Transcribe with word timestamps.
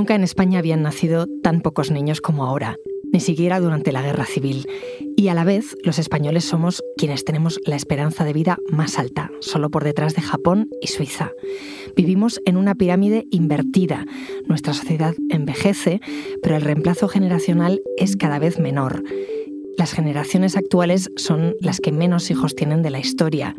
Nunca 0.00 0.14
en 0.14 0.24
España 0.24 0.60
habían 0.60 0.80
nacido 0.80 1.26
tan 1.42 1.60
pocos 1.60 1.90
niños 1.90 2.22
como 2.22 2.46
ahora, 2.46 2.78
ni 3.12 3.20
siquiera 3.20 3.60
durante 3.60 3.92
la 3.92 4.00
guerra 4.00 4.24
civil. 4.24 4.66
Y 5.14 5.28
a 5.28 5.34
la 5.34 5.44
vez, 5.44 5.76
los 5.84 5.98
españoles 5.98 6.46
somos 6.46 6.82
quienes 6.96 7.26
tenemos 7.26 7.60
la 7.66 7.76
esperanza 7.76 8.24
de 8.24 8.32
vida 8.32 8.56
más 8.70 8.98
alta, 8.98 9.30
solo 9.40 9.70
por 9.70 9.84
detrás 9.84 10.14
de 10.14 10.22
Japón 10.22 10.70
y 10.80 10.86
Suiza. 10.86 11.32
Vivimos 11.96 12.40
en 12.46 12.56
una 12.56 12.74
pirámide 12.74 13.26
invertida. 13.30 14.06
Nuestra 14.46 14.72
sociedad 14.72 15.14
envejece, 15.28 16.00
pero 16.42 16.56
el 16.56 16.62
reemplazo 16.62 17.06
generacional 17.06 17.82
es 17.98 18.16
cada 18.16 18.38
vez 18.38 18.58
menor. 18.58 19.04
Las 19.76 19.92
generaciones 19.92 20.56
actuales 20.56 21.10
son 21.16 21.56
las 21.60 21.78
que 21.78 21.92
menos 21.92 22.30
hijos 22.30 22.54
tienen 22.54 22.80
de 22.80 22.88
la 22.88 23.00
historia 23.00 23.54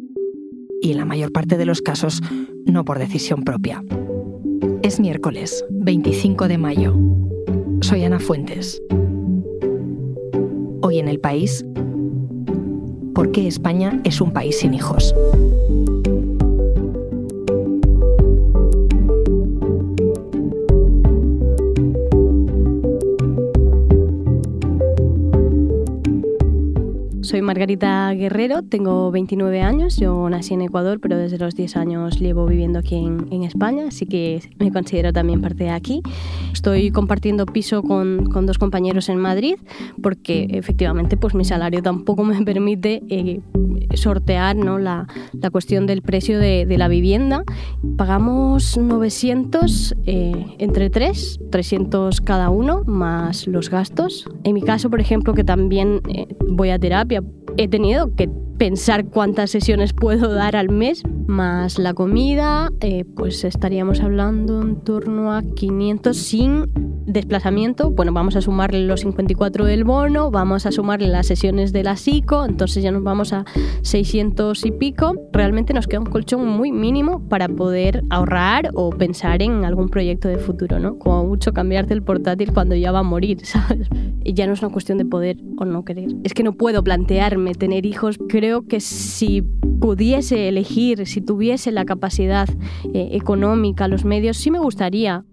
y 0.82 0.90
en 0.90 0.98
la 0.98 1.06
mayor 1.06 1.32
parte 1.32 1.58
de 1.58 1.66
los 1.66 1.84
casos 1.84 2.20
no 2.66 2.84
por 2.84 2.98
decisión 2.98 3.44
propia. 3.44 3.84
Es 4.84 5.00
miércoles, 5.00 5.64
25 5.70 6.48
de 6.48 6.58
mayo. 6.58 6.96
Soy 7.82 8.04
Ana 8.04 8.20
Fuentes. 8.20 8.82
Hoy 10.82 10.98
en 10.98 11.08
el 11.08 11.20
país, 11.20 11.64
¿por 13.14 13.32
qué 13.32 13.48
España 13.48 14.02
es 14.06 14.22
un 14.22 14.34
país 14.34 14.58
sin 14.58 14.74
hijos? 14.74 15.14
Soy 27.32 27.42
Margarita 27.42 28.12
Guerrero, 28.14 28.62
tengo 28.62 29.10
29 29.10 29.62
años, 29.62 29.96
yo 29.96 30.30
nací 30.30 30.54
en 30.54 30.64
Ecuador, 30.64 31.00
pero 31.00 31.16
desde 31.16 31.38
los 31.38 31.56
10 31.56 31.78
años 31.78 32.20
llevo 32.20 32.46
viviendo 32.46 32.80
aquí 32.80 32.98
en, 32.98 33.44
España, 33.44 33.86
así 33.88 34.06
que 34.06 34.42
me 34.60 34.70
considero 34.70 35.14
también 35.14 35.40
parte 35.40 35.64
de 35.64 35.70
aquí. 35.70 36.02
Estoy 36.52 36.92
compartiendo 36.92 37.46
piso 37.46 37.84
con, 37.84 38.26
con 38.26 38.46
dos 38.46 38.58
compañeros 38.58 39.08
en 39.08 39.18
Madrid, 39.18 39.56
porque 40.04 40.46
efectivamente 40.50 41.16
pues 41.16 41.34
mi 41.34 41.46
salario 41.46 41.82
tampoco 41.82 42.26
me 42.26 42.44
permite 42.44 43.02
eh, 43.08 43.40
sortear 43.96 44.56
¿no? 44.56 44.80
la, 44.80 45.08
la, 45.34 45.50
cuestión 45.50 45.88
del 45.88 46.02
precio 46.02 46.40
de, 46.40 46.66
de, 46.66 46.78
la 46.78 46.88
vivienda. 46.88 47.44
Pagamos 47.98 48.78
900 48.78 49.96
eh, 50.06 50.46
entre 50.60 50.90
tres, 50.90 51.40
300 51.52 52.22
cada 52.22 52.50
uno, 52.50 52.84
más 52.86 53.48
los 53.48 53.70
gastos. 53.70 54.26
En 54.44 54.54
mi 54.54 54.62
caso, 54.62 54.90
por 54.90 55.02
ejemplo, 55.02 55.34
que 55.34 55.44
también 55.44 56.02
eh, 56.10 56.28
voy 56.50 56.70
a 56.70 56.80
terapia, 56.80 57.24
he 57.58 57.68
tenido 57.68 58.16
que 58.16 58.30
pensar 58.62 59.06
cuántas 59.06 59.50
sesiones 59.50 59.92
puedo 59.92 60.32
dar 60.36 60.56
al 60.56 60.70
mes, 60.70 61.02
más 61.26 61.80
la 61.80 61.96
comida, 61.96 62.70
eh, 62.80 63.06
pues 63.16 63.44
estaríamos 63.44 64.02
hablando 64.02 64.62
en 64.62 64.82
torno 64.82 65.34
a 65.34 65.42
500 65.42 66.16
sin 66.16 66.70
desplazamiento. 67.08 67.90
Bueno, 67.90 68.14
vamos 68.14 68.36
a 68.36 68.42
sumarle 68.42 68.86
los 68.86 69.00
54 69.02 69.66
del 69.66 69.84
bono, 69.84 70.30
vamos 70.30 70.68
a 70.68 70.72
sumarle 70.72 71.08
las 71.08 71.26
sesiones 71.26 71.74
de 71.74 71.84
la 71.84 71.96
psico, 71.96 72.46
entonces 72.46 72.84
ya 72.84 72.92
nos 72.92 73.02
vamos 73.02 73.34
a 73.34 73.46
600 73.82 74.64
y 74.66 74.72
pico. 74.72 75.16
Realmente 75.34 75.74
nos 75.74 75.88
queda 75.88 76.02
un 76.02 76.06
colchón 76.06 76.48
muy 76.48 76.72
mínimo 76.72 77.28
para 77.30 77.48
poder 77.50 78.04
ahorrar 78.12 78.70
o 78.76 78.92
pensar 78.92 79.42
en 79.42 79.66
algún 79.66 79.90
proyecto 79.90 80.28
de 80.28 80.38
futuro, 80.38 80.80
¿no? 80.80 81.00
Como 81.00 81.26
mucho 81.26 81.52
cambiarte 81.52 81.96
el 81.96 82.04
portátil 82.04 82.54
cuando 82.54 82.76
ya 82.76 82.92
va 82.92 83.00
a 83.00 83.04
morir, 83.04 83.40
¿sabes? 83.44 83.88
Y 84.24 84.34
ya 84.34 84.46
no 84.46 84.54
es 84.54 84.62
una 84.62 84.72
cuestión 84.72 85.00
de 85.00 85.06
poder 85.06 85.38
o 85.58 85.66
no 85.66 85.84
querer. 85.84 86.10
Es 86.24 86.34
que 86.34 86.44
no 86.44 86.54
puedo 86.54 86.84
plantearme 86.84 87.56
tener 87.56 87.86
hijos. 87.86 88.20
Creo 88.30 88.51
que 88.60 88.80
si 88.80 89.42
pudiese 89.42 90.48
elegir, 90.48 91.08
si 91.08 91.22
tuviese 91.22 91.72
la 91.72 91.86
capacidad 91.86 92.48
eh, 92.94 93.10
económica, 93.14 93.88
los 93.88 94.06
medios, 94.06 94.38
sí 94.38 94.52
me 94.52 94.60
gustaría. 94.60 95.26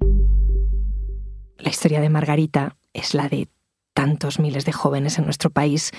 La 1.59 1.71
historia 1.71 2.01
de 2.01 2.09
Margarita 2.09 2.77
es 2.93 3.15
la 3.15 3.29
de 3.29 3.49
tantos 3.95 4.39
miles 4.39 4.65
de 4.65 4.73
jóvenes 4.73 5.19
en 5.19 5.25
nuestro 5.25 5.51
país. 5.51 5.91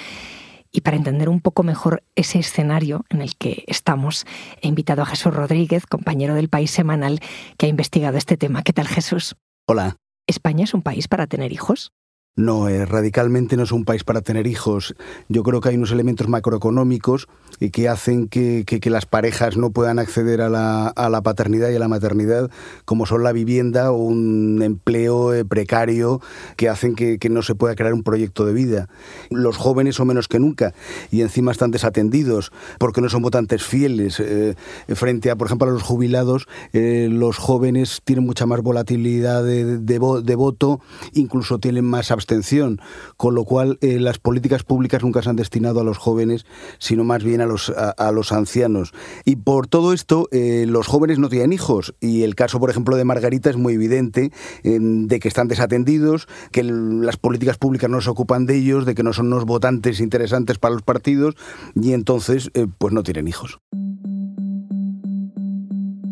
Y 0.72 0.82
para 0.82 0.98
entender 0.98 1.30
un 1.30 1.42
poco 1.42 1.64
mejor 1.64 2.04
ese 2.16 2.40
escenario 2.40 3.04
en 3.10 3.22
el 3.22 3.36
que 3.36 3.64
estamos, 3.68 4.26
he 4.62 4.68
invitado 4.68 5.02
a 5.02 5.06
Jesús 5.06 5.34
Rodríguez, 5.34 5.86
compañero 5.86 6.36
del 6.36 6.48
País 6.48 6.72
Semanal, 6.72 7.20
que 7.58 7.66
ha 7.66 7.70
investigado 7.70 8.18
este 8.18 8.38
tema. 8.38 8.64
¿Qué 8.64 8.72
tal, 8.72 8.88
Jesús? 8.88 9.36
Hola. 9.68 9.98
¿España 10.28 10.64
es 10.64 10.74
un 10.74 10.84
país 10.84 11.08
para 11.08 11.28
tener 11.28 11.52
hijos? 11.52 11.92
No, 12.36 12.70
eh, 12.70 12.86
radicalmente 12.86 13.58
no 13.58 13.64
es 13.64 13.74
un 13.74 13.84
país 13.84 14.06
para 14.06 14.22
tener 14.22 14.48
hijos. 14.48 14.96
Yo 15.28 15.44
creo 15.44 15.60
que 15.60 15.70
hay 15.70 15.76
unos 15.76 15.92
elementos 15.92 16.30
macroeconómicos 16.30 17.28
que 17.74 17.90
hacen 17.90 18.30
que, 18.30 18.64
las 18.86 19.06
parejas 19.06 19.58
no 19.58 19.72
puedan 19.72 20.00
acceder 20.00 20.40
a 20.40 20.48
la, 20.48 21.22
paternidad 21.22 21.70
y 21.70 21.76
a 21.76 21.80
la 21.80 21.90
maternidad, 21.90 22.50
como 22.86 23.06
son 23.06 23.24
la 23.24 23.34
vivienda 23.34 23.92
o 23.92 23.98
un 23.98 24.62
empleo 24.64 25.34
eh, 25.34 25.44
precario, 25.44 26.22
que 26.56 26.70
hacen 26.70 26.96
que, 26.96 27.20
no 27.30 27.42
se 27.42 27.56
pueda 27.56 27.76
crear 27.76 27.94
un 27.94 28.04
proyecto 28.04 28.46
de 28.46 28.54
vida. 28.54 28.88
Los 29.30 29.58
jóvenes 29.58 29.96
son 29.96 30.08
menos 30.08 30.30
que 30.30 30.40
nunca 30.40 30.74
y 31.12 31.22
encima 31.22 31.52
están 31.52 31.72
desatendidos 31.72 32.54
porque 32.78 33.02
no 33.02 33.10
son 33.10 33.22
votantes 33.22 33.64
fieles. 33.64 34.18
Eh, 34.22 34.56
frente 34.96 35.30
a, 35.30 35.36
por 35.36 35.48
ejemplo, 35.48 35.68
a 35.68 35.74
los 35.74 35.84
jubilados, 35.84 36.48
los 36.72 37.38
jóvenes 37.38 38.00
tienen 38.06 38.26
mucha 38.26 38.46
más 38.46 38.62
volatilidad 38.62 39.44
de, 39.44 40.36
voto, 40.38 40.80
incluso 41.14 41.60
tienen 41.60 41.84
más 41.84 42.12
abstención 42.20 42.80
con 43.18 43.34
lo 43.34 43.44
cual 43.44 43.78
eh, 43.82 44.00
las 44.00 44.20
políticas 44.20 44.64
públicas 44.64 45.02
nunca 45.02 45.22
se 45.22 45.30
han 45.30 45.36
destinado 45.36 45.82
a 45.82 45.84
los 45.84 45.98
jóvenes, 45.98 46.46
sino 46.78 47.04
más 47.04 47.24
bien 47.24 47.42
a 47.42 47.46
los, 47.46 47.70
a, 47.70 48.12
los 48.12 48.32
ancianos. 48.32 48.94
Y 49.26 49.38
por 49.38 49.68
todo 49.68 49.94
esto, 49.94 50.28
eh, 50.32 50.66
los 50.68 50.88
jóvenes 50.88 51.20
no 51.20 51.30
tienen 51.30 51.54
hijos, 51.54 51.96
y 52.00 52.24
el 52.24 52.36
caso, 52.36 52.60
por 52.60 52.70
ejemplo, 52.70 52.96
de 52.96 53.06
Margarita 53.06 53.50
es 53.50 53.58
muy 53.58 53.74
evidente, 53.74 54.32
de 54.64 55.20
que 55.20 55.28
están 55.28 55.48
desatendidos, 55.48 56.28
que 56.52 56.64
las 56.64 57.18
políticas 57.18 57.58
públicas 57.58 57.90
no 57.90 58.02
se 58.02 58.10
ocupan 58.10 58.46
de 58.46 58.58
ellos, 58.58 58.86
de 58.86 58.96
que 58.96 59.04
no 59.04 59.14
son 59.14 59.28
unos 59.28 59.46
votantes 59.46 60.00
interesantes 60.00 60.58
para 60.58 60.74
los 60.74 60.84
partidos, 60.84 61.36
y 61.76 61.94
entonces, 61.94 62.52
eh, 62.54 62.68
pues 62.78 62.94
no 62.94 63.04
tienen 63.04 63.28
hijos. 63.28 63.60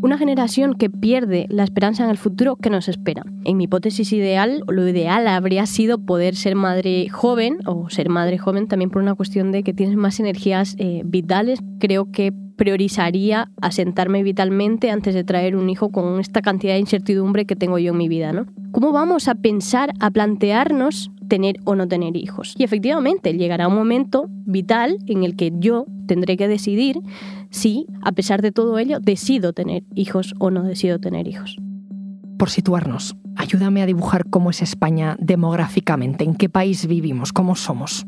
Una 0.07 0.17
generación 0.17 0.75
que 0.75 0.89
pierde 0.89 1.47
la 1.49 1.65
esperanza 1.65 2.05
en 2.05 2.09
el 2.09 2.17
futuro 2.17 2.55
que 2.55 2.69
nos 2.69 2.87
espera. 2.87 3.25
En 3.43 3.57
mi 3.57 3.65
hipótesis 3.65 4.13
ideal, 4.13 4.63
lo 4.65 4.87
ideal 4.87 5.27
habría 5.27 5.65
sido 5.65 5.97
poder 5.97 6.37
ser 6.37 6.55
madre 6.55 7.09
joven 7.09 7.57
o 7.65 7.89
ser 7.89 8.07
madre 8.07 8.37
joven 8.37 8.69
también 8.69 8.89
por 8.89 9.01
una 9.01 9.15
cuestión 9.15 9.51
de 9.51 9.63
que 9.63 9.73
tienes 9.73 9.97
más 9.97 10.21
energías 10.21 10.77
eh, 10.77 11.01
vitales. 11.03 11.59
Creo 11.81 12.09
que 12.09 12.31
priorizaría 12.55 13.51
asentarme 13.61 14.23
vitalmente 14.23 14.91
antes 14.91 15.13
de 15.13 15.25
traer 15.25 15.57
un 15.57 15.69
hijo 15.69 15.89
con 15.89 16.21
esta 16.21 16.41
cantidad 16.41 16.75
de 16.75 16.79
incertidumbre 16.79 17.45
que 17.45 17.57
tengo 17.57 17.77
yo 17.77 17.91
en 17.91 17.97
mi 17.97 18.07
vida, 18.07 18.31
¿no? 18.31 18.45
¿Cómo 18.71 18.93
vamos 18.93 19.27
a 19.27 19.35
pensar, 19.35 19.91
a 19.99 20.09
plantearnos 20.09 21.11
tener 21.27 21.57
o 21.65 21.75
no 21.75 21.87
tener 21.87 22.15
hijos? 22.15 22.55
Y 22.57 22.63
efectivamente 22.63 23.33
llegará 23.33 23.67
un 23.67 23.75
momento 23.75 24.29
vital 24.45 24.97
en 25.07 25.23
el 25.23 25.35
que 25.35 25.51
yo 25.57 25.85
tendré 26.07 26.37
que 26.37 26.47
decidir 26.47 26.99
si, 27.49 27.87
a 28.01 28.11
pesar 28.11 28.41
de 28.41 28.51
todo 28.51 28.77
ello, 28.79 28.99
decido 28.99 29.53
tener 29.53 29.83
hijos 29.95 30.33
o 30.39 30.51
no 30.51 30.63
decido 30.63 30.99
tener 30.99 31.27
hijos. 31.27 31.57
Por 32.37 32.49
situarnos, 32.49 33.15
ayúdame 33.35 33.81
a 33.81 33.85
dibujar 33.85 34.29
cómo 34.29 34.51
es 34.51 34.61
España 34.61 35.17
demográficamente, 35.19 36.23
en 36.23 36.35
qué 36.35 36.49
país 36.49 36.85
vivimos, 36.85 37.33
cómo 37.33 37.55
somos. 37.55 38.05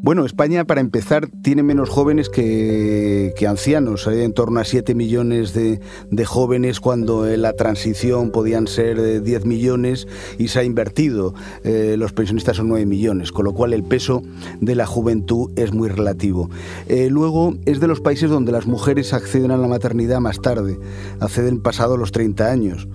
Bueno, 0.00 0.24
España, 0.24 0.64
para 0.64 0.80
empezar, 0.80 1.28
tiene 1.42 1.64
menos 1.64 1.88
jóvenes 1.88 2.28
que, 2.28 3.34
ancianos. 3.48 4.06
Hay 4.06 4.22
en 4.22 4.32
torno 4.32 4.60
a 4.60 4.64
7 4.64 4.94
millones 4.94 5.54
de, 5.54 5.80
jóvenes 6.24 6.78
cuando 6.78 7.28
en 7.28 7.42
la 7.42 7.54
transición 7.54 8.30
podían 8.30 8.68
ser 8.68 9.22
10 9.24 9.44
millones 9.44 10.06
y 10.38 10.48
se 10.48 10.60
ha 10.60 10.62
invertido. 10.62 11.34
Eh, 11.64 11.96
los 11.98 12.12
pensionistas 12.12 12.58
son 12.58 12.68
9 12.68 12.86
millones, 12.86 13.32
con 13.32 13.44
lo 13.44 13.54
cual 13.54 13.72
el 13.72 13.82
peso 13.82 14.22
de 14.60 14.76
la 14.76 14.86
juventud 14.86 15.50
es 15.56 15.72
muy 15.72 15.88
relativo. 15.88 16.48
Eh, 16.86 17.08
luego, 17.10 17.56
es 17.66 17.80
de 17.80 17.88
los 17.88 18.00
países 18.00 18.30
donde 18.30 18.52
las 18.52 18.68
mujeres 18.68 19.12
acceden 19.12 19.50
a 19.50 19.56
la 19.56 19.66
maternidad 19.66 20.20
más 20.20 20.40
tarde, 20.40 20.78
acceden 21.18 21.60
pasado 21.60 21.96
los 21.96 22.12
30 22.12 22.48
años 22.48 22.86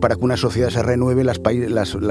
para 0.00 0.16
que 0.16 0.24
una 0.24 0.36
sociedad 0.36 0.70
se 0.70 0.82
renueve, 0.82 1.24
las, 1.24 1.40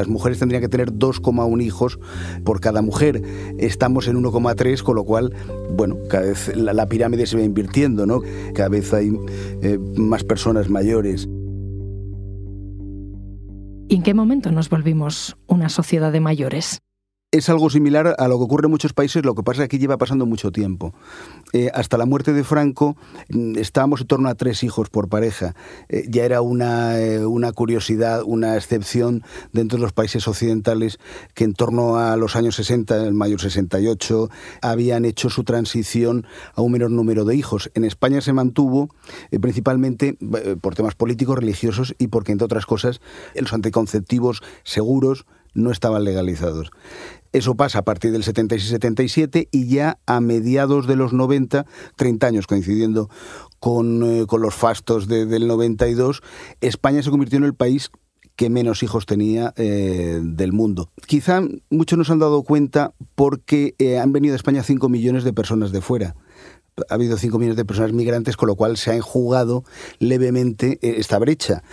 mujeres 0.07 0.39
tendrían 0.39 0.62
que 0.62 0.69
tener 0.69 0.92
2,1 0.92 1.63
hijos 1.63 2.00
por 2.44 2.60
cada 2.60 2.81
mujer. 2.81 3.21
Estamos 3.57 4.07
en 4.07 4.21
1,3, 4.21 4.81
con 4.81 4.95
lo 4.95 5.04
cual, 5.04 5.33
bueno, 5.71 5.98
cada 6.10 6.25
vez 6.25 6.56
la, 6.56 6.86
pirámide 6.88 7.25
se 7.25 7.38
va 7.38 7.44
invirtiendo, 7.44 8.06
¿no? 8.06 8.21
Cada 8.54 8.69
vez 8.69 8.94
hay 8.94 9.12
eh, 9.62 9.80
más 9.95 10.24
personas 10.24 10.69
mayores. 10.69 11.27
¿Y 13.88 13.95
en 13.95 14.04
qué 14.04 14.13
momento 14.13 14.51
nos 14.51 14.69
volvimos 14.69 15.38
una 15.48 15.69
sociedad 15.69 16.12
de 16.12 16.19
mayores? 16.19 16.80
Es 17.38 17.50
algo 17.50 17.70
similar 17.70 18.16
a 18.18 18.28
lo 18.30 18.38
que 18.38 18.46
ocurre 18.46 18.68
en 18.68 18.72
muchos 18.72 18.94
países, 18.94 19.26
lo 19.26 19.36
que 19.36 19.44
pasa 19.44 19.64
es 19.64 19.70
que 19.70 19.76
aquí 19.76 19.80
lleva 19.80 19.98
pasando 19.98 20.26
mucho 20.26 20.52
tiempo. 20.52 20.94
Eh, 21.52 21.70
hasta 21.74 21.98
la 21.98 22.06
muerte 22.06 22.32
de 22.32 22.46
Franco 22.46 22.96
mm, 23.30 23.58
estábamos 23.58 24.02
en 24.02 24.08
torno 24.08 24.30
a 24.30 24.36
tres 24.36 24.64
hijos 24.64 24.90
por 24.90 25.10
pareja. 25.10 25.54
Eh, 25.90 26.06
ya 26.08 26.24
era 26.24 26.40
una, 26.42 26.98
eh, 26.98 27.26
una, 27.26 27.52
curiosidad, 27.52 28.22
una 28.26 28.56
excepción 28.56 29.24
dentro 29.52 29.78
de 29.78 29.82
los 29.82 29.92
países 29.92 30.28
occidentales 30.30 30.98
que 31.34 31.44
en 31.44 31.54
torno 31.54 31.98
a 31.98 32.16
los 32.16 32.38
años 32.38 32.56
60, 32.56 33.06
en 33.06 33.16
mayo 33.18 33.38
68, 33.38 34.30
habían 34.62 35.04
hecho 35.04 35.30
su 35.30 35.44
transición 35.44 36.26
a 36.54 36.62
un 36.62 36.72
menor 36.72 36.92
número 36.92 37.26
de 37.26 37.36
hijos. 37.36 37.70
En 37.74 37.84
España 37.84 38.22
se 38.22 38.32
mantuvo 38.32 38.90
principalmente 39.42 40.18
por 40.62 40.76
temas 40.76 40.96
políticos, 40.96 41.38
religiosos 41.38 41.96
y 41.98 42.08
porque, 42.08 42.32
entre 42.32 42.46
otras 42.46 42.66
cosas, 42.66 43.02
los 43.36 43.52
anticonceptivos 43.52 44.42
seguros 44.64 45.26
no 45.56 45.72
estaban 45.72 46.04
legalizados. 46.04 46.70
Eso 47.36 47.56
pasa 47.56 47.80
a 47.80 47.82
partir 47.82 48.14
del 48.14 48.24
76-77 48.24 49.50
y 49.52 49.68
ya 49.68 50.00
a 50.06 50.22
mediados 50.22 50.88
de 50.88 50.96
los 50.96 51.12
90, 51.12 51.66
30 51.98 52.28
años 52.28 52.48
coincidiendo 52.48 53.10
con, 53.60 54.04
eh, 54.04 54.26
los 54.40 54.56
fastos 54.56 55.10
del 55.10 55.46
92, 55.46 56.24
España 56.62 57.04
se 57.04 57.10
convirtió 57.10 57.38
en 57.38 57.44
el 57.44 57.54
país 57.54 57.92
que 58.38 58.50
menos 58.50 58.84
hijos 58.84 59.06
tenía 59.06 59.54
eh, 59.58 60.22
del 60.24 60.54
mundo. 60.54 60.92
Quizá 61.08 61.42
muchos 61.70 61.98
nos 61.98 62.10
han 62.10 62.20
dado 62.20 62.42
cuenta 62.44 62.94
porque 63.16 63.76
eh, 63.80 64.00
han 64.00 64.14
venido 64.14 64.32
a 64.32 64.38
España 64.38 64.64
5 64.64 64.88
millones 64.88 65.26
de 65.26 65.34
personas 65.34 65.74
de 65.74 65.82
fuera 65.82 66.16
ha 66.90 66.94
habido 66.94 67.18
5 67.18 67.38
millones 67.38 67.56
de 67.56 67.64
personas 67.64 67.94
migrantes, 67.94 68.36
con 68.36 68.48
lo 68.48 68.56
cual 68.58 68.76
se 68.76 68.92
ha 68.92 68.96
enjugado 68.96 69.64
levemente 70.00 70.78
esta 70.82 71.18
brecha 71.20 71.64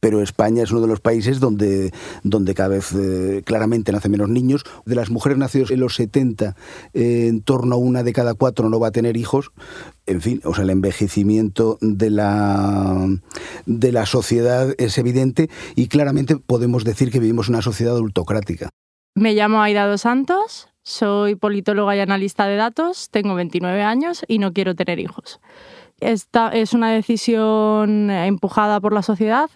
pero 0.00 0.22
España 0.22 0.62
es 0.62 0.70
uno 0.70 0.80
de 0.80 0.86
los 0.86 1.00
países 1.00 1.40
donde, 1.40 1.92
donde 2.22 2.54
cada 2.54 2.70
vez 2.70 2.92
eh, 2.92 3.42
claramente 3.44 3.92
nacen 3.92 4.12
menos 4.12 4.28
niños. 4.28 4.64
De 4.84 4.94
las 4.94 5.10
mujeres 5.10 5.38
nacidas 5.38 5.70
en 5.70 5.80
los 5.80 5.94
70, 5.96 6.56
eh, 6.94 7.26
en 7.28 7.42
torno 7.42 7.76
a 7.76 7.78
una 7.78 8.02
de 8.02 8.12
cada 8.12 8.34
cuatro 8.34 8.68
no 8.68 8.80
va 8.80 8.88
a 8.88 8.92
tener 8.92 9.16
hijos. 9.16 9.50
En 10.06 10.20
fin, 10.20 10.40
o 10.44 10.54
sea, 10.54 10.64
el 10.64 10.70
envejecimiento 10.70 11.78
de 11.80 12.10
la, 12.10 13.08
de 13.66 13.92
la 13.92 14.06
sociedad 14.06 14.74
es 14.78 14.98
evidente 14.98 15.50
y 15.74 15.88
claramente 15.88 16.36
podemos 16.36 16.84
decir 16.84 17.10
que 17.10 17.20
vivimos 17.20 17.48
una 17.48 17.62
sociedad 17.62 17.94
adultocrática. 17.94 18.70
Me 19.14 19.34
llamo 19.34 19.60
Aida 19.60 19.86
dos 19.86 20.02
Santos, 20.02 20.68
soy 20.84 21.34
politóloga 21.34 21.96
y 21.96 22.00
analista 22.00 22.46
de 22.46 22.56
datos, 22.56 23.10
tengo 23.10 23.34
29 23.34 23.82
años 23.82 24.24
y 24.28 24.38
no 24.38 24.52
quiero 24.52 24.74
tener 24.74 25.00
hijos. 25.00 25.40
Esta 26.00 26.50
es 26.50 26.74
una 26.74 26.92
decisión 26.92 28.10
empujada 28.10 28.80
por 28.80 28.92
la 28.92 29.02
sociedad. 29.02 29.50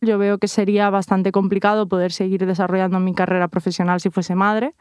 Yo 0.00 0.18
veo 0.18 0.38
que 0.38 0.48
sería 0.48 0.90
bastante 0.90 1.32
complicado 1.32 1.88
poder 1.88 2.12
seguir 2.12 2.46
desarrollando 2.46 3.00
mi 3.00 3.14
carrera 3.14 3.48
profesional 3.48 4.00
si 4.00 4.10
fuese 4.10 4.34
madre, 4.34 4.74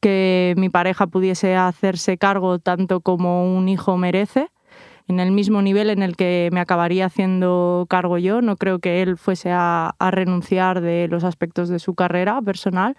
que 0.00 0.54
mi 0.56 0.68
pareja 0.68 1.06
pudiese 1.06 1.56
hacerse 1.56 2.18
cargo 2.18 2.58
tanto 2.58 3.00
como 3.00 3.56
un 3.56 3.68
hijo 3.68 3.96
merece, 3.96 4.50
en 5.08 5.20
el 5.20 5.32
mismo 5.32 5.62
nivel 5.62 5.90
en 5.90 6.02
el 6.02 6.16
que 6.16 6.48
me 6.52 6.60
acabaría 6.60 7.06
haciendo 7.06 7.86
cargo 7.88 8.18
yo. 8.18 8.42
No 8.42 8.56
creo 8.56 8.78
que 8.78 9.02
él 9.02 9.16
fuese 9.16 9.50
a, 9.52 9.94
renunciar 10.10 10.80
de 10.80 11.08
los 11.08 11.24
aspectos 11.24 11.68
de 11.68 11.78
su 11.78 11.94
carrera 11.94 12.40
personal. 12.42 12.96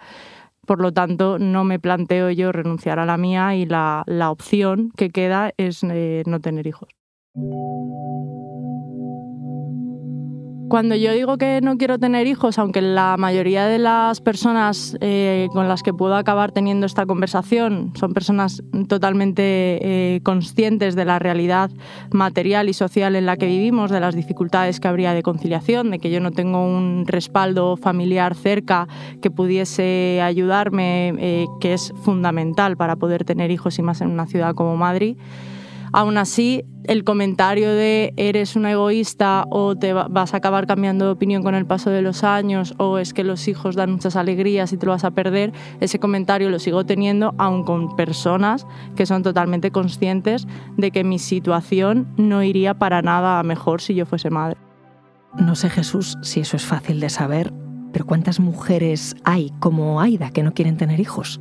Por 0.66 0.80
lo 0.80 0.92
tanto, 0.92 1.38
no 1.38 1.64
me 1.64 1.78
planteo 1.78 2.30
yo 2.30 2.52
renunciar 2.52 2.98
a 2.98 3.06
la 3.06 3.18
mía 3.18 3.54
y 3.54 3.66
la, 3.66 4.04
opción 4.30 4.92
que 4.96 5.10
queda 5.10 5.52
es 5.58 5.82
eh, 5.82 6.22
no 6.26 6.40
tener 6.40 6.66
hijos. 6.66 6.88
Cuando 10.68 10.94
yo 10.94 11.12
digo 11.12 11.36
que 11.36 11.60
no 11.60 11.76
quiero 11.76 11.98
tener 11.98 12.28
hijos, 12.28 12.60
aunque 12.60 12.80
la 12.80 13.16
mayoría 13.16 13.66
de 13.66 13.78
las 13.78 14.20
personas 14.20 14.96
eh, 15.00 15.48
con 15.52 15.66
las 15.66 15.82
que 15.82 15.92
puedo 15.92 16.14
acabar 16.14 16.52
teniendo 16.52 16.86
esta 16.86 17.06
conversación 17.06 17.92
son 17.96 18.14
personas 18.14 18.62
totalmente 18.88 19.42
eh, 19.82 20.20
conscientes 20.22 20.94
de 20.94 21.04
la 21.04 21.18
realidad 21.18 21.72
material 22.12 22.68
y 22.68 22.72
social 22.72 23.16
en 23.16 23.26
la 23.26 23.36
que 23.36 23.46
vivimos, 23.46 23.90
de 23.90 23.98
las 23.98 24.14
dificultades 24.14 24.78
que 24.78 24.86
habría 24.86 25.12
de 25.12 25.24
conciliación, 25.24 25.90
de 25.90 25.98
que 25.98 26.12
yo 26.12 26.20
no 26.20 26.30
tengo 26.30 26.64
un 26.64 27.04
respaldo 27.06 27.76
familiar 27.76 28.36
cerca 28.36 28.86
que 29.20 29.32
pudiese 29.32 30.20
ayudarme, 30.22 31.14
eh, 31.18 31.46
que 31.60 31.74
es 31.74 31.92
fundamental 32.04 32.76
para 32.76 32.94
poder 32.94 33.24
tener 33.24 33.50
hijos 33.50 33.78
y 33.80 33.82
más 33.82 34.00
en 34.02 34.10
una 34.10 34.26
ciudad 34.26 34.54
como 34.54 34.76
Madrid. 34.76 35.16
Aún 35.96 36.18
así, 36.18 36.64
el 36.82 37.04
comentario 37.04 37.72
de 37.72 38.14
eres 38.16 38.56
una 38.56 38.72
egoísta 38.72 39.46
o 39.48 39.76
te 39.76 39.92
vas 39.92 40.34
a 40.34 40.38
acabar 40.38 40.66
cambiando 40.66 41.04
de 41.04 41.12
opinión 41.12 41.44
con 41.44 41.54
el 41.54 41.66
paso 41.66 41.88
de 41.88 42.02
los 42.02 42.24
años 42.24 42.74
o 42.78 42.98
es 42.98 43.14
que 43.14 43.22
los 43.22 43.46
hijos 43.46 43.76
dan 43.76 43.92
muchas 43.92 44.16
alegrías 44.16 44.72
y 44.72 44.76
te 44.76 44.86
lo 44.86 44.90
vas 44.90 45.04
a 45.04 45.12
perder, 45.12 45.52
ese 45.78 46.00
comentario 46.00 46.50
lo 46.50 46.58
sigo 46.58 46.84
teniendo 46.84 47.32
aún 47.38 47.62
con 47.62 47.94
personas 47.94 48.66
que 48.96 49.06
son 49.06 49.22
totalmente 49.22 49.70
conscientes 49.70 50.48
de 50.76 50.90
que 50.90 51.04
mi 51.04 51.20
situación 51.20 52.12
no 52.16 52.42
iría 52.42 52.74
para 52.74 53.00
nada 53.00 53.40
mejor 53.44 53.80
si 53.80 53.94
yo 53.94 54.04
fuese 54.04 54.30
madre. 54.30 54.58
No 55.38 55.54
sé 55.54 55.70
Jesús 55.70 56.18
si 56.22 56.40
eso 56.40 56.56
es 56.56 56.66
fácil 56.66 56.98
de 56.98 57.08
saber, 57.08 57.52
pero 57.92 58.04
¿cuántas 58.04 58.40
mujeres 58.40 59.14
hay 59.22 59.52
como 59.60 60.00
Aida 60.00 60.32
que 60.32 60.42
no 60.42 60.54
quieren 60.54 60.76
tener 60.76 60.98
hijos? 60.98 61.40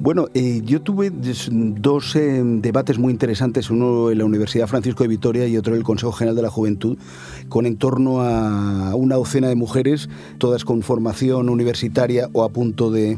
Bueno, 0.00 0.26
eh, 0.34 0.62
yo 0.64 0.82
tuve 0.82 1.12
dos 1.12 2.16
eh, 2.16 2.42
debates 2.44 2.98
muy 2.98 3.12
interesantes, 3.12 3.70
uno 3.70 4.10
en 4.10 4.18
la 4.18 4.24
Universidad 4.24 4.66
Francisco 4.66 5.04
de 5.04 5.08
Vitoria 5.08 5.46
y 5.46 5.56
otro 5.56 5.74
en 5.74 5.78
el 5.78 5.84
Consejo 5.84 6.10
General 6.12 6.34
de 6.34 6.42
la 6.42 6.50
Juventud, 6.50 6.98
con 7.48 7.66
en 7.66 7.76
torno 7.76 8.20
a 8.20 8.96
una 8.96 9.14
docena 9.14 9.48
de 9.48 9.54
mujeres, 9.54 10.08
todas 10.38 10.64
con 10.64 10.82
formación 10.82 11.48
universitaria 11.48 12.28
o 12.32 12.42
a 12.42 12.48
punto 12.48 12.90
de 12.90 13.16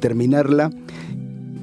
terminarla, 0.00 0.70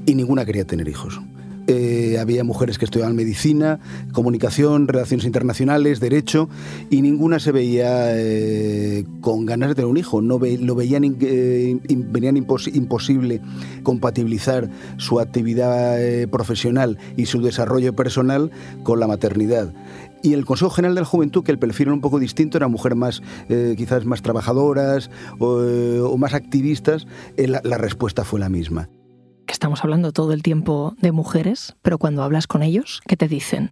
y 0.06 0.16
ninguna 0.16 0.46
quería 0.46 0.66
tener 0.66 0.88
hijos. 0.88 1.19
Eh, 1.68 2.18
había 2.19 2.44
mujeres 2.44 2.78
que 2.78 2.86
estudiaban 2.86 3.16
medicina, 3.16 3.80
comunicación, 4.13 4.88
relaciones 4.88 5.25
internacionales, 5.25 6.00
derecho, 6.00 6.50
y 6.90 7.02
ninguna 7.02 7.40
se 7.40 7.52
veía 7.52 8.18
eh, 8.18 9.06
con 9.22 9.46
ganas 9.46 9.69
de 9.69 9.75
tener 9.75 9.90
un 9.90 9.98
hijo. 9.98 10.22
No 10.22 10.40
lo 10.40 10.75
veían, 10.75 11.18
eh, 11.22 11.80
venían 11.88 12.38
imposible 12.38 13.42
compatibilizar 13.84 14.69
su 14.98 15.19
actividad 15.19 15.98
profesional 16.30 16.98
y 17.16 17.25
su 17.25 17.42
desarrollo 17.42 17.96
personal 17.96 18.52
con 18.84 19.00
la 19.00 19.08
maternidad. 19.08 19.74
Y 20.24 20.34
el 20.34 20.46
Consejo 20.46 20.69
General 20.69 20.94
de 20.94 21.02
la 21.02 21.08
Juventud, 21.08 21.44
que 21.44 21.52
el 21.52 21.58
perfil 21.60 21.88
era 21.88 21.94
un 21.94 22.02
poco 22.02 22.19
distinto, 22.19 22.58
eran 22.58 22.72
mujeres 22.72 22.98
más, 22.98 23.24
quizás 23.75 24.06
más 24.06 24.22
trabajadoras 24.22 25.10
o, 25.40 26.16
más 26.18 26.34
activistas, 26.34 27.08
la 27.38 27.78
respuesta 27.78 28.24
fue 28.24 28.40
la 28.40 28.50
misma 28.50 28.90
estamos 29.51 29.83
hablando 29.83 30.12
todo 30.12 30.33
el 30.33 30.44
tiempo 30.44 30.95
de 31.00 31.12
mujeres, 31.12 31.75
pero 31.81 31.98
cuando 31.98 32.24
hablas 32.24 32.48
con 32.48 32.63
ellos, 32.63 33.01
¿qué 33.07 33.18
te 33.18 33.27
dicen? 33.27 33.71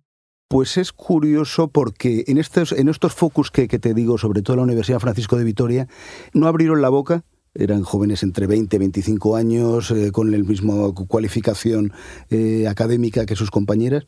Pues 0.50 0.78
es 0.78 0.92
curioso 0.92 1.68
porque 1.68 2.24
en 2.28 2.38
estos, 2.38 2.72
en 2.72 2.90
estos 2.90 3.14
focus 3.14 3.52
que, 3.52 3.68
te 3.68 3.94
digo, 3.94 4.18
sobre 4.18 4.42
todo 4.42 4.58
la 4.58 4.64
Universidad 4.64 5.00
Francisco 5.00 5.38
de 5.38 5.44
Vitoria, 5.44 5.88
no 6.34 6.48
abrieron 6.48 6.82
la 6.82 6.90
boca, 6.90 7.24
eran 7.54 7.84
jóvenes 7.84 8.24
entre 8.24 8.48
20 8.48 8.76
y 8.76 8.80
25 8.80 9.36
años, 9.36 9.92
eh, 9.92 10.12
con 10.12 10.32
la 10.32 10.38
misma 10.40 10.74
cualificación 11.08 11.94
eh, 12.30 12.68
académica 12.68 13.26
que 13.26 13.36
sus 13.36 13.52
compañeras, 13.52 14.06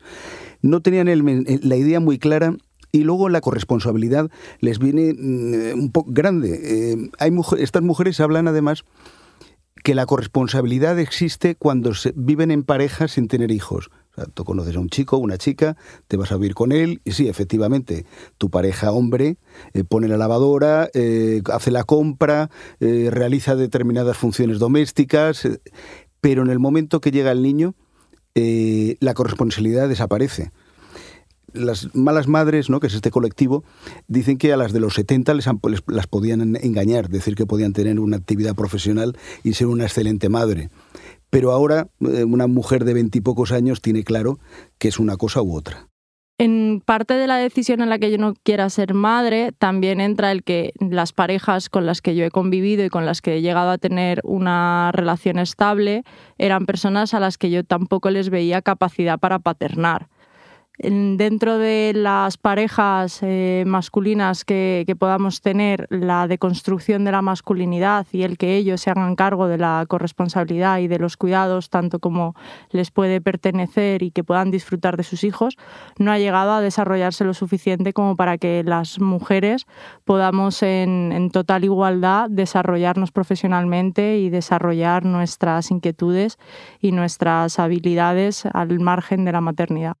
no 0.62 0.82
tenían 0.82 1.06
la 1.06 1.76
idea 1.76 2.00
muy 2.00 2.18
clara 2.18 2.56
y 2.92 3.04
luego 3.04 3.28
la 3.28 3.40
corresponsabilidad 3.40 4.30
les 4.60 4.78
viene 4.78 5.14
mm, 5.14 5.78
un 5.78 5.92
poco 5.92 6.10
grande. 6.12 6.60
Eh, 6.62 7.10
hay 7.18 7.32
estas 7.58 7.82
mujeres 7.82 8.20
hablan 8.20 8.48
además 8.48 8.84
que 9.82 9.94
la 9.94 10.06
corresponsabilidad 10.06 10.98
existe 10.98 11.56
cuando 11.56 11.94
se 11.94 12.12
viven 12.16 12.50
en 12.50 12.62
pareja 12.62 13.08
sin 13.08 13.28
tener 13.28 13.50
hijos. 13.50 13.90
Tú 14.34 14.44
conoces 14.44 14.76
a 14.76 14.80
un 14.80 14.90
chico, 14.90 15.16
una 15.16 15.38
chica, 15.38 15.76
te 16.06 16.16
vas 16.16 16.32
a 16.32 16.36
vivir 16.36 16.54
con 16.54 16.70
él 16.70 17.00
y 17.04 17.12
sí, 17.12 17.28
efectivamente, 17.28 18.04
tu 18.36 18.50
pareja 18.50 18.92
hombre 18.92 19.38
eh, 19.72 19.84
pone 19.84 20.06
la 20.06 20.18
lavadora, 20.18 20.90
eh, 20.92 21.40
hace 21.50 21.70
la 21.70 21.84
compra, 21.84 22.50
eh, 22.80 23.08
realiza 23.10 23.56
determinadas 23.56 24.18
funciones 24.18 24.58
domésticas, 24.58 25.48
pero 26.20 26.42
en 26.42 26.50
el 26.50 26.58
momento 26.58 27.00
que 27.00 27.10
llega 27.10 27.32
el 27.32 27.42
niño, 27.42 27.74
la 28.34 29.14
corresponsabilidad 29.14 29.88
desaparece 29.88 30.52
las 31.52 31.94
malas 31.94 32.28
madres, 32.28 32.70
¿no? 32.70 32.80
que 32.80 32.86
es 32.86 32.94
este 32.94 33.10
colectivo, 33.10 33.64
dicen 34.08 34.38
que 34.38 34.52
a 34.52 34.56
las 34.56 34.72
de 34.72 34.80
los 34.80 34.94
70 34.94 35.34
les, 35.34 35.46
las 35.86 36.06
podían 36.06 36.56
engañar, 36.56 37.08
decir 37.08 37.34
que 37.34 37.46
podían 37.46 37.72
tener 37.72 38.00
una 38.00 38.16
actividad 38.16 38.54
profesional 38.54 39.16
y 39.42 39.54
ser 39.54 39.66
una 39.66 39.84
excelente 39.84 40.28
madre. 40.28 40.70
Pero 41.30 41.52
ahora 41.52 41.88
eh, 42.00 42.24
una 42.24 42.46
mujer 42.46 42.84
de 42.84 42.94
veintipocos 42.94 43.52
años 43.52 43.80
tiene 43.80 44.04
claro 44.04 44.38
que 44.78 44.88
es 44.88 44.98
una 44.98 45.16
cosa 45.16 45.42
u 45.42 45.56
otra. 45.56 45.88
En 46.38 46.82
parte 46.84 47.14
de 47.14 47.26
la 47.26 47.36
decisión 47.36 47.82
en 47.82 47.88
la 47.88 47.98
que 47.98 48.10
yo 48.10 48.18
no 48.18 48.34
quiera 48.42 48.68
ser 48.68 48.94
madre, 48.94 49.52
también 49.56 50.00
entra 50.00 50.32
el 50.32 50.42
que 50.42 50.72
las 50.80 51.12
parejas 51.12 51.68
con 51.68 51.86
las 51.86 52.00
que 52.00 52.16
yo 52.16 52.24
he 52.24 52.30
convivido 52.30 52.84
y 52.84 52.88
con 52.88 53.06
las 53.06 53.20
que 53.20 53.36
he 53.36 53.42
llegado 53.42 53.70
a 53.70 53.78
tener 53.78 54.20
una 54.24 54.90
relación 54.92 55.38
estable 55.38 56.02
eran 56.38 56.66
personas 56.66 57.14
a 57.14 57.20
las 57.20 57.38
que 57.38 57.50
yo 57.50 57.62
tampoco 57.64 58.10
les 58.10 58.28
veía 58.28 58.60
capacidad 58.60 59.20
para 59.20 59.38
paternar. 59.38 60.08
Dentro 60.82 61.58
de 61.58 61.92
las 61.94 62.36
parejas 62.36 63.20
eh, 63.22 63.64
masculinas 63.66 64.44
que, 64.44 64.84
podamos 64.98 65.40
tener, 65.40 65.86
la 65.90 66.26
deconstrucción 66.26 67.04
de 67.04 67.12
la 67.12 67.22
masculinidad 67.22 68.06
y 68.12 68.22
el 68.22 68.36
que 68.36 68.56
ellos 68.56 68.80
se 68.80 68.90
hagan 68.90 69.14
cargo 69.14 69.46
de 69.46 69.58
la 69.58 69.84
corresponsabilidad 69.88 70.78
y 70.78 70.88
de 70.88 70.98
los 70.98 71.16
cuidados, 71.16 71.70
tanto 71.70 72.00
como 72.00 72.34
les 72.70 72.90
puede 72.90 73.20
pertenecer 73.20 74.02
y 74.02 74.10
que 74.10 74.24
puedan 74.24 74.50
disfrutar 74.50 74.96
de 74.96 75.04
sus 75.04 75.24
hijos, 75.24 75.56
no 75.98 76.10
ha 76.10 76.18
llegado 76.18 76.52
a 76.52 76.60
desarrollarse 76.60 77.24
lo 77.24 77.34
suficiente 77.34 77.92
como 77.92 78.16
para 78.16 78.38
que 78.38 78.62
las 78.64 79.00
mujeres 79.00 79.66
podamos 80.04 80.62
en, 80.62 81.12
en 81.12 81.30
total 81.30 81.64
igualdad 81.64 82.28
desarrollarnos 82.28 83.12
profesionalmente 83.12 84.18
y 84.18 84.30
desarrollar 84.30 85.04
nuestras 85.04 85.70
inquietudes 85.70 86.38
y 86.80 86.92
nuestras 86.92 87.58
habilidades 87.58 88.46
al 88.46 88.80
margen 88.80 89.24
de 89.24 89.32
la 89.32 89.40
maternidad. 89.40 89.96